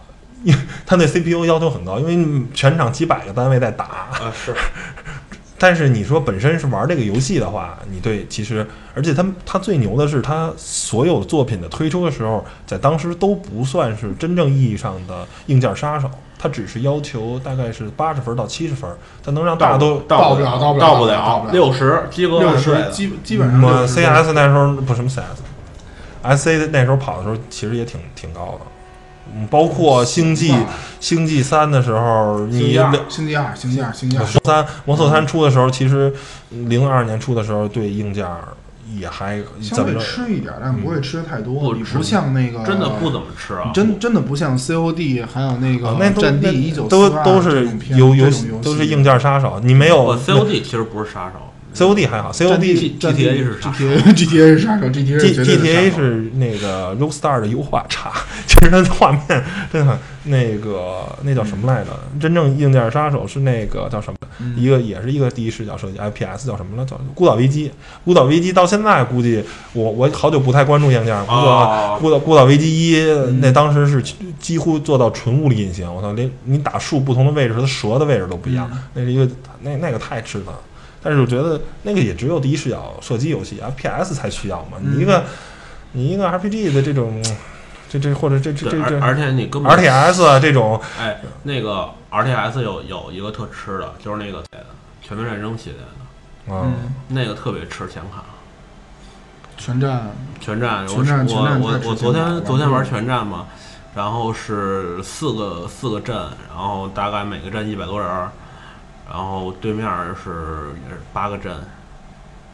[0.43, 4.54] 因为它对 CPU 要求很高，因为全场几百个单位在打啊是。
[5.60, 18.88] 但是你说本身是玩这个游戏的话，你对其实，而且他他最牛的是他所有作品的推出的时候，在当时都不算是真正意义上的硬件杀手，他只是要求大概是八十分到七十分，
[19.24, 23.88] 他能让大家都到不了，到不了，到不了六十，及格六十，基基本上。
[23.88, 28.77] CS 那时候不什么 CS，SC 那时候跑的时候其实也挺挺高的。
[29.38, 30.54] 嗯，包括星际
[31.00, 32.73] 星际三的时候，你
[33.10, 36.12] 星际二、星际二、星际二三，魔兽三出的时候，其实
[36.50, 38.26] 零二年出的时候，对硬件
[38.95, 41.76] 也还相对吃一点，但不会吃的太多。
[41.76, 49.60] 你不像那个真的不怎么吃啊，真真的不像 COD，还有那个战地一九都都是游游戏都是硬件杀手。
[49.62, 51.54] 你没有 COD，其实不是杀手。
[51.78, 58.12] COD 还好，COD GTA 是 GTA GTA 是杀手，GTA GTA 是那个 Rockstar 的优化差，
[58.48, 59.22] 其实它的画面
[59.72, 61.92] 真的那个那叫什么来着？
[62.20, 64.18] 真正硬件杀手是那个叫什么？
[64.56, 66.86] 一个也是一个第一视角设计，FPS 叫什么了？
[66.86, 67.68] 叫《孤岛危机》。
[68.04, 73.04] 《孤岛危机》到现在估计我我好久不太关注硬件，不过孤岛孤岛危机一
[73.40, 74.04] 那当时是
[74.40, 79.28] 几乎做到纯物理隐形，我操，连你打树不同的位置，它蛇的位置都不一样，那是一个
[79.62, 80.54] 那那个太吃了。
[81.01, 84.77] 但是我觉得那个也只有第一视角射击游戏，FPS 才需要嘛。
[84.81, 85.23] 你一个
[85.93, 87.23] 你一个 RPG 的这种，
[87.89, 94.43] 这这或者这这这这，而且你根本 RTS 这种，哎，那个 RTS 有有一个特吃的，就是那个
[95.01, 98.23] 全面战争系列的，啊，嗯，那个特别吃显卡。
[99.60, 103.47] 全站全战，我全战我我我昨天昨天玩嗯全战嘛，
[103.95, 106.15] 然后是四个四个阵，
[106.47, 108.29] 然后大概每个阵一百多人儿，
[109.10, 111.56] 然后对面是也是八个阵，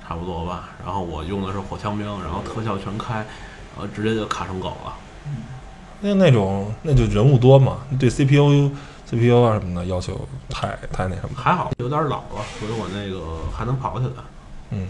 [0.08, 0.70] 差不多吧。
[0.86, 4.94] 然后我用的是火枪兵，然后特效全开，然后直接就卡成狗了。
[6.02, 8.70] 那那种那就人物多嘛，对 CPU
[9.06, 14.24] CPU 啊什么的要求太太那什么，还好有点老了，所以我那个还能跑起来。
[14.72, 14.88] 嗯，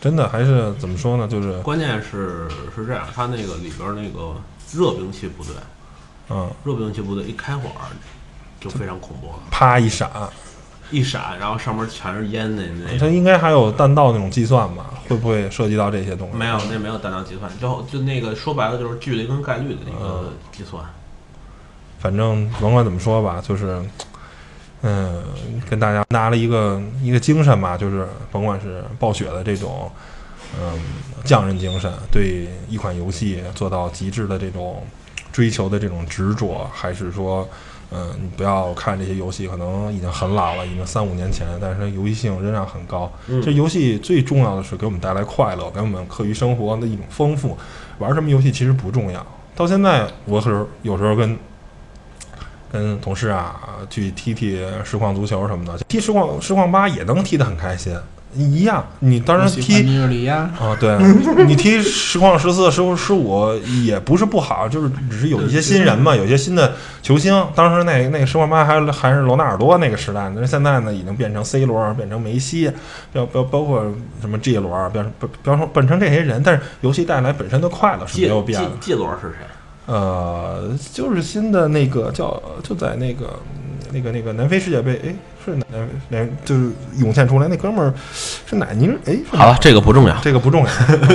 [0.00, 4.34] 真的还是怎么说呢，就是关键是是这样，它那个里边儿那个
[4.72, 5.54] 热兵器部队，
[6.28, 7.70] 嗯，热兵器部队一开火
[8.60, 10.10] 就非常恐怖了，啪一闪，
[10.92, 12.98] 一闪，然后上面全是烟的那种。
[12.98, 14.90] 它应该还有弹道那种计算吧？
[15.08, 16.36] 会不会涉及到这些东西？
[16.36, 20.84] 没有，那没有弹道计算，就就那个说白了就是距离跟概率的一个计算。
[21.98, 23.80] 反正甭管怎么说吧，就是，
[24.82, 25.22] 嗯，
[25.68, 29.90] 跟大家拿了一个一个精神吧，就是甭管是暴雪的这种，
[30.60, 30.80] 嗯，
[31.24, 34.84] 匠人精神，对一款游戏做到极致的这种
[35.30, 37.48] 追求的这种执着，还是说，
[37.94, 43.12] 嗯，你不要看这些游戏可能已经很老了，已经三五年前，但是它游戏性仍然很高。
[43.28, 47.56] 嗯这游戏最重要的是给我们带来快乐，给我们课余生活的一种丰富。
[47.98, 49.24] 玩什么游戏其实不重要。
[49.54, 51.38] 到现在，我是有时候跟
[52.72, 57.94] 跟同事啊去踢踢实况足球什么的，踢实况实况八也能踢得很开心，
[58.34, 58.84] 一样。
[59.00, 59.82] 你当然踢
[60.28, 60.96] 啊，对
[61.46, 63.52] 你踢实况十四、十五、十五
[63.84, 67.44] 也不是不好，就是只是有一些新人嘛，有些新的球星。
[67.54, 72.70] 当时那那个实况八还还是罗纳尔多那个时代，但是现在呢已经变成 C 罗，变成梅西，
[73.12, 73.84] 包包包括
[74.20, 78.68] 什么 G 罗，变成变成变成这些人，但是游戏带来本身的快乐是没有变的。
[78.68, 79.36] 记记罗是谁？
[79.84, 83.36] 呃，就是新的那个叫就在那个
[83.90, 85.14] 那个那个南非世界杯，哎，
[85.44, 87.92] 是南南就是涌现出来那哥们儿
[88.46, 88.90] 是哪尼？
[89.06, 90.16] 哎，好了，这个不重要。
[90.22, 90.70] 这个不重要，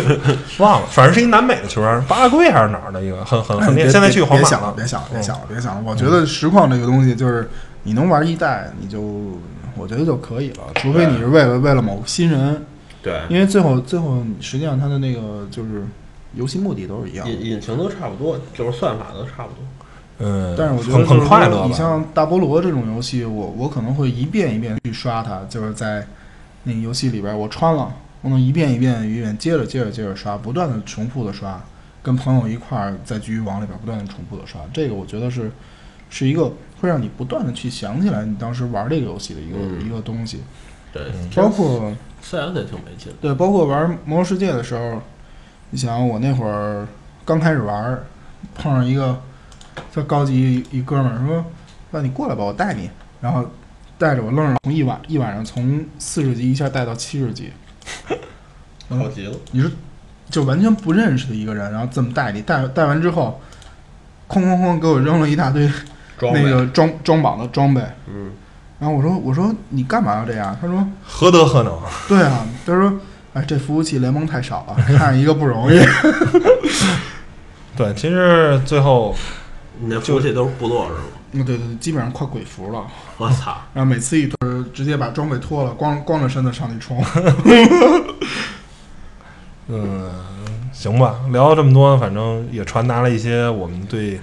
[0.60, 3.84] 忘了，反正是一南美的球员，巴拉圭还是哪儿的一个，很很很厉害。
[3.86, 5.84] 别现在去皇马别想了，别想了，别想了，别想了。
[5.86, 7.49] 我觉得实况这个东西就是
[7.84, 9.01] 你能玩一代，你就
[9.75, 12.65] 我觉得就可以了，除非你是为了为了某个新人，
[13.01, 15.86] 对，因为最后最后实际上他的那个就是
[16.34, 17.32] 游戏目的都是一样的。
[17.32, 19.63] 引引擎都差不多，就是算法都差不多。
[20.19, 21.65] 嗯，但是我觉得很就是说很快乐。
[21.67, 26.06] 你像大菠萝这种游戏，我我可能会一遍一遍去刷它，就是在
[26.63, 31.62] 那个游戏里边我穿了，我能一遍一遍一遍接着接着接着刷，不断的重复的刷，
[32.01, 35.51] 跟朋友一块儿在局域网里边不断的重复的刷，这个我觉得是
[36.10, 36.51] 是一个
[36.82, 40.41] 会让你不断的去想起来你当时玩这个游戏的一个、嗯一个东西，
[40.91, 41.03] 对，
[41.36, 43.13] 包括 CS 也挺没劲。
[43.21, 45.01] 对，包括玩《魔兽世界》的时候，
[45.69, 46.88] 你想我那会儿
[47.23, 47.99] 刚开始玩，
[48.56, 49.21] 碰上一个
[49.93, 51.45] 特高级一哥们儿说
[51.91, 53.43] ：“那你过来吧，我带你。”然后
[53.97, 57.51] 带着我愣是从一晚一晚上从四十级一下带到七十级，
[58.89, 59.71] 嗯好极了，你是
[60.29, 63.41] 就完全不认识的一个人，然后这么带你，带带完之后，
[64.29, 65.67] 哐哐哐给我扔了一大堆
[66.17, 68.31] 装那个装装榜的装备，嗯，
[68.79, 70.55] 然后我说我说你干嘛要这样？
[70.61, 71.79] 他说何德何能？
[72.07, 72.93] 对啊，他说，
[73.33, 75.79] 哎，这服务器联盟太少了， 看一个不容易。
[77.75, 79.15] 对，其实最后
[79.79, 80.99] 你那服务器都是部落是吗？
[81.33, 82.85] 嗯，对对对，基本上快鬼服了。
[83.17, 83.57] 我操！
[83.73, 84.37] 然后每次一推，
[84.73, 87.03] 直接把装备脱了，光光着身子上去冲。
[89.67, 90.09] 嗯，
[90.71, 94.19] 行吧，聊了这么多，反正也传达了一些我们对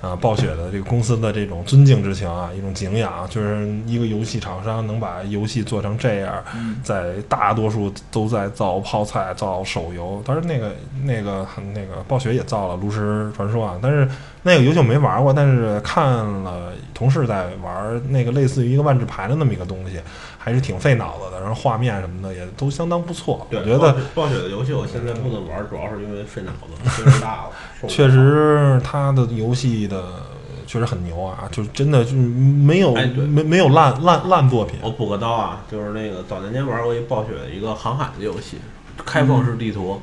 [0.00, 6.76] 啊、暴雪的这个公司的这种尊敬之情啊，一种敬仰，就是一个游戏厂商能把游戏做成这样，嗯。
[6.82, 10.72] 在大多数都在造泡菜、造手游，当然那个
[11.02, 14.08] 那个那个暴雪也造了《炉石传说》啊，但是
[14.42, 16.06] 那个游戏我没玩过，但是看
[16.44, 19.98] 了同事在玩那个类似于一个万智牌的那么一个东西，
[20.46, 23.96] 还是挺费脑子的，然后画面什么的也都相当不错，我觉得。
[24.14, 27.88] 暴雪的游戏我现在不能玩，主要是因为费脑子，岁数大了。
[27.88, 30.22] 确，实，他的游戏的
[30.64, 34.78] 确实很牛啊，就真的就是没有、没没有烂烂烂作品。
[34.82, 38.58] 我补个刀啊，就是那个早年间玩过一暴雪的一个航海的游戏，
[39.04, 40.00] 开放式地图，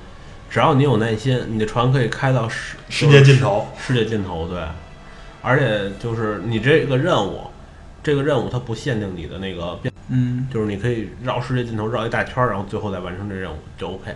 [0.49, 4.59] 只要你有耐心，你的船可以开到世世界尽头，世界尽头，对。
[5.41, 7.43] 而且就是你这个任务，
[8.03, 14.15] 这个任务它不限定你的那个变，嗯，就是你可以绕世界尽头绕一大圈儿，然后最后再完成这任务就 OK。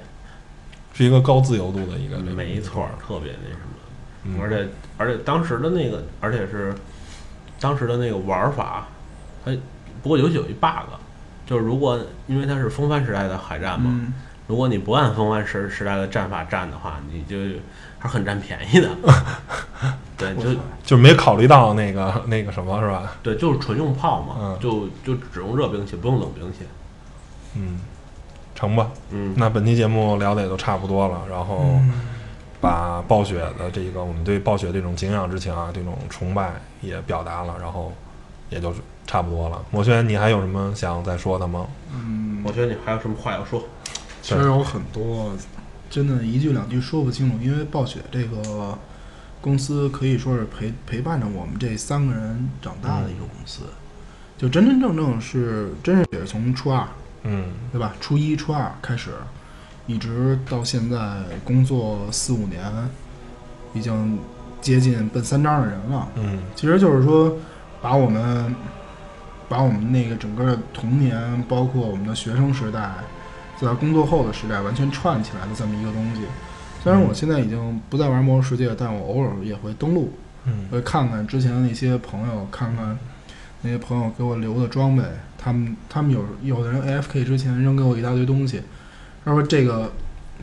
[0.94, 2.18] 是一个高自由度的一个。
[2.18, 3.64] 没错儿，特别那什么。
[4.26, 4.68] 嗯而且
[4.98, 6.76] 而且当时的那个，而且是
[7.60, 8.88] 当时的那个玩法，
[9.46, 9.52] 它
[10.04, 10.90] 不过游戏有一 bug，
[11.46, 14.14] 就是如果因为它是风帆时代的海战嘛，嗯，
[14.48, 17.38] 如果你不按风帆时时代的战法战的话，你就
[18.00, 18.90] 还是很占便宜的。
[20.18, 20.50] 对，就
[20.84, 23.12] 就没考虑到那个那个什么是吧？
[23.22, 26.60] 对，就是纯用炮嘛，嗯就就只用热兵器，不用冷兵器。
[27.56, 27.80] 嗯，
[28.56, 28.90] 成吧。
[29.12, 31.92] 嗯，那本期节目聊的也都差不多了，然后嗯
[32.60, 37.94] 把暴雪的这个我们对暴雪这种敬仰之情啊，这种崇拜也表达了，然后
[38.50, 38.74] 也就
[39.06, 39.64] 差不多了。
[39.70, 41.68] 摩轩，你还有什么想再说的吗？
[41.94, 43.64] 嗯，我觉得你还有什么话要说？
[44.24, 45.32] 其实有很多，
[45.90, 47.38] 真的，一句两句说不清楚。
[47.44, 48.78] 因为暴雪这个
[49.42, 53.62] 公司可以说是陪陪伴着我们这三个人长大的一个公司，
[54.38, 56.86] 就真真正正是，真是也是从初二，
[57.24, 57.94] 嗯对吧？
[58.02, 59.12] 初一、初二开始，
[59.86, 62.62] 一直到现在工作四五年，
[63.74, 64.20] 已经
[64.60, 66.08] 接近奔三张的人了。
[66.16, 67.38] 嗯其实就是说，
[67.82, 68.54] 把我们
[69.48, 72.96] 把我们那个整个童年，包括我们的学生时代，
[73.60, 76.22] 在工作后的时代，完全串起来的这么一个东西。
[76.84, 80.14] 虽然我现在已经不再玩魔兽世界，但我偶尔也会登录，
[80.46, 82.98] 嗯会看看之前的那些朋友，看看
[83.62, 85.04] 那些朋友给我留的装备，
[85.38, 88.62] 他们他们有有的人 AFK 之前扔给我一大堆东西，
[89.26, 89.92] 他说这个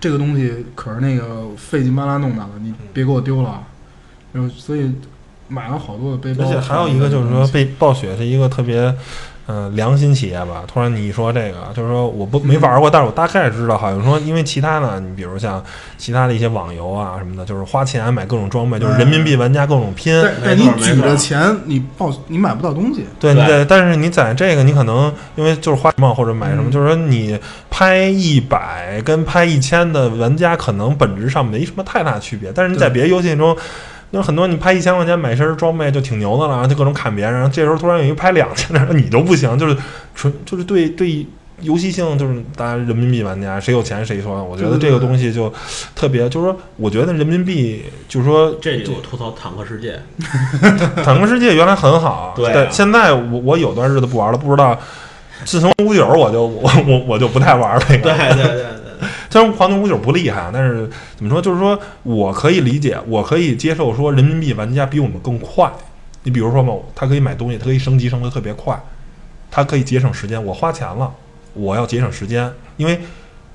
[0.00, 3.68] 这个东西可是那个费劲巴拉弄的了，你别给我丢了啊。
[4.32, 4.92] 然后所以
[5.48, 8.94] 买了好多的背包，而且还有一个就是说，被暴雪是一个特别。
[9.46, 10.62] 嗯，良心企业吧。
[10.66, 15.62] 突然你一说这个，就是说我不没玩过，但是我大概知道，好像说因为其他的，你比如像
[15.98, 20.18] 其他的一些网游啊什么的，就是花钱买各种装备，就是人民币玩家各种拼。
[20.22, 23.04] 但但你举着钱，你报你买不到东西。
[23.20, 27.38] 对对对，但是你在这个你可能因为就是花什么或者买什么，嗯就是说你
[27.68, 33.54] 拍一百跟拍一千的玩家可能本质上没什么太大区别，但是你在别的游戏中。
[34.14, 39.76] 就是很多你拍一千块钱买一身装备就挺牛的了，然后就各种砍别人，然后这时候突然有一个拍两千的，你都不行，就是
[40.14, 41.26] 纯就是对对
[41.62, 45.52] 游戏性就是大家人民币玩家谁有钱谁说，我觉得这个东西就
[45.96, 50.00] 特别，就是说我觉得人民币就是说这里我吐槽坦克世界，
[51.02, 54.78] 坦克世界原来很好，对啊但现在我我有段日子不玩了，不知道。
[55.44, 58.02] 自从五九我就我我我就不太玩这个。
[58.02, 58.83] 对对对对，
[59.34, 65.68] 虽然黄金五九不厉害，但是怎么说，就是说我可以理解，我可以接受说人民币玩家比我们更快。
[66.22, 68.80] 你比如说嘛，他可以买东西，他可以升级升得特别快，
[69.50, 70.40] 他可以节省时间。
[70.44, 71.12] 我花钱了，
[71.52, 73.00] 我要节省时间，因为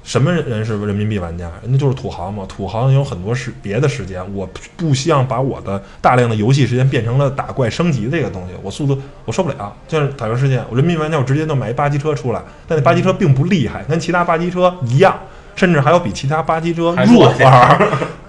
[0.03, 1.49] 什么人是人民币玩家？
[1.63, 2.45] 人家就是土豪嘛。
[2.45, 9.73] 土豪有很多时别的时间，我不希望把我的大量的游戏时间变成了打怪升级这个东西，我速度我受不了。
[9.87, 15.17] 就是坦克世界，我人民币玩家我直接就买一八级车出来，但那八级车并不厉害，跟其他八级车一样。
[15.59, 17.77] 甚至还有比其他八级车弱弱点儿，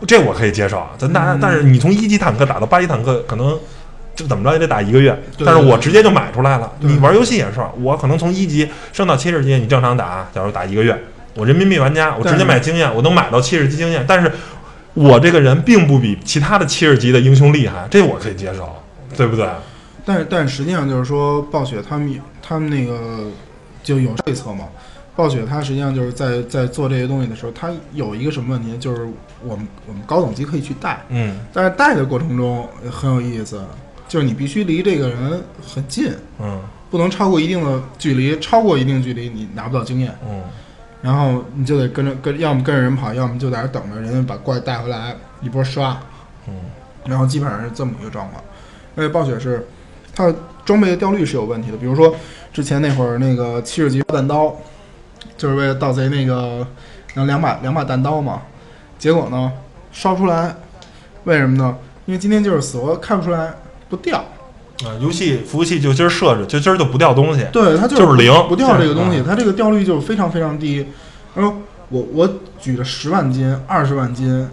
[0.05, 0.85] 这我可以接受。
[0.99, 3.57] 咱大， 但是你从一级坦克打到八级坦克，可能
[4.17, 5.17] 就怎么着也得打一个月。
[5.47, 6.73] 但是我直接就买出来了。
[6.81, 11.01] 你玩游戏也是，我可能从一级升到七十级，你正常打，假如打一个月，
[11.37, 14.05] 我人民币玩家，我直接买经验，我能买到七十级经验。
[14.09, 14.33] 但是
[14.95, 18.77] 我这个人并不比其他的七十级的英雄厉害，这我可以接受，
[19.17, 19.47] 对不对？
[20.05, 23.31] 但是但实际上就是说，暴雪他们他们那个
[23.85, 24.65] 就有对策嘛。
[25.21, 29.07] 暴雪它实际上就是在在做这些东西的时候，它有一个什么问题，就是
[29.45, 31.39] 我们我们高等级可以去带，嗯。
[31.53, 33.63] 但是带的过程中呃很有意思，
[34.09, 36.59] 就是你必须离这个人很近，嗯。
[36.91, 40.43] 不能超过一定的距离，超过一定距离你拿不到经验，嗯。
[41.03, 46.01] 然后你就得跟着跟，要么跟着人跑，要么就在那儿等着人家把怪带回来一波刷，
[46.49, 46.55] 嗯。
[47.05, 48.43] 然后基本上是这么一个状况。
[48.97, 49.69] 而且暴雪是
[50.15, 52.15] 它装备的掉率是有问题的，比如说
[52.53, 54.55] 之前那会儿那个七十级弹刀，
[55.37, 56.67] 就是为了盗贼那个
[57.15, 58.43] 然后两把两把弹刀嘛，
[58.99, 59.53] 结果呢
[59.93, 60.55] 烧出来，
[61.25, 61.77] 为什么呢？
[62.07, 63.55] 因为今天就是死活看不出来
[63.89, 64.19] 不掉，
[64.85, 67.47] 啊，游戏服务器就今儿设置，就今儿就不掉东西。
[67.53, 68.33] 对，它就是零。
[68.49, 69.25] 不掉这个东西，嗯。
[69.25, 70.87] 它这个掉率就非常非常低。
[71.35, 71.57] 然后
[71.89, 74.49] 我我举着十万金、二十万金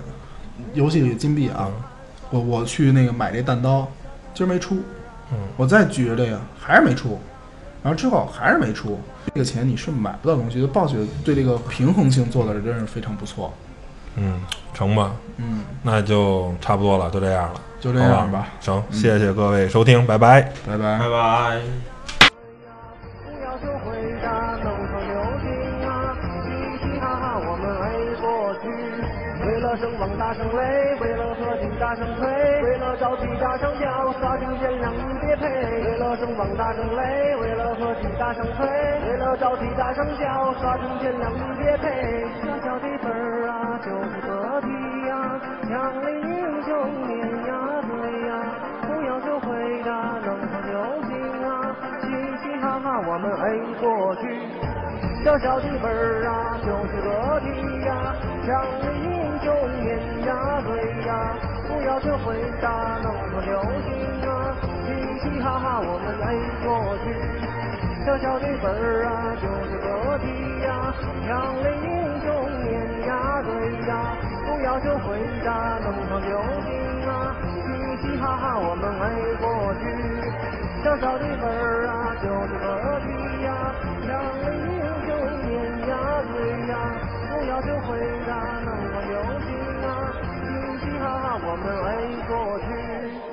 [0.73, 1.69] 游戏里的金币啊，
[2.29, 3.87] 我我去那个买这弹刀，
[4.33, 4.75] 今儿没出，
[5.31, 5.37] 嗯。
[5.55, 7.19] 我再举着这个还是没出，
[7.83, 8.99] 然后之后还是没出，
[9.33, 10.67] 这个钱你是买不到东西的。
[10.67, 13.53] 暴雪对这个平衡性做的真是非常不错，
[14.15, 14.41] 嗯，
[14.73, 17.61] 成吧，嗯，那就差不多了，就这样了。
[17.79, 20.41] 就这样吧，成，谢谢各位收听，拜拜。
[20.65, 21.09] 拜拜拜。
[21.09, 21.61] 拜。
[23.23, 25.45] 不要求回答，能否留情
[25.87, 26.17] 啊？
[26.17, 26.49] 嘻
[26.81, 27.85] 嘻哈哈，我们飞
[28.19, 28.25] 过
[28.55, 28.65] 去。
[29.45, 31.26] 为了声望大声擂，为了
[31.79, 32.27] 大声吹，
[32.63, 35.45] 为了朝气大声叫，耍尽贤良别配。
[35.47, 38.65] 为了声望大声擂，为了和气大声吹，
[39.07, 42.25] 为了朝气大声叫，耍尽贤良别配。
[42.41, 44.67] 小小的本儿啊，就是个题
[45.07, 46.73] 呀，枪里英雄
[47.07, 48.31] 碾压对呀，
[48.81, 50.73] 不要求回答，能否留
[51.03, 51.09] 情
[51.45, 51.77] 啊？
[52.01, 52.05] 嘻
[52.41, 53.41] 嘻哈哈，我们飞
[53.79, 54.23] 过去。
[55.23, 57.45] 小小的本儿啊，就是个题
[57.85, 58.15] 呀，
[58.45, 59.53] 枪里英雄
[59.83, 61.35] 碾压对呀，
[61.77, 63.93] 不要求回答，弄场流星
[64.27, 64.57] 啊！
[64.87, 64.89] 嘻
[65.21, 66.25] 嘻哈哈，我们没
[66.65, 67.13] 过去。
[68.03, 68.65] 小小的本
[69.05, 70.25] 啊，就是课题
[70.65, 70.89] 呀。
[71.27, 71.85] 两类英
[72.25, 72.33] 雄
[72.65, 73.53] 碾压对
[73.85, 74.17] 呀。
[74.47, 76.73] 不要求回答，弄否流星
[77.05, 77.37] 啊！
[77.53, 77.61] 嘻
[78.01, 79.05] 嘻哈哈，我们没
[79.37, 79.45] 过
[79.77, 79.85] 去。
[80.83, 81.45] 小小的本
[81.85, 82.65] 啊，就是课
[83.05, 83.05] 题
[83.45, 83.47] 呀。
[84.01, 85.13] 两类英雄
[85.45, 85.53] 碾
[85.85, 85.93] 压
[86.33, 86.35] 对
[86.73, 86.73] 呀。
[87.29, 88.33] 不要求回答。
[91.21, 93.26] 让我们来过去。